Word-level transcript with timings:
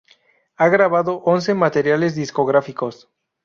Ha 0.57 0.67
grabado 0.67 1.21
once 1.25 1.53
materiales 1.53 2.15
discográficos 2.15 3.07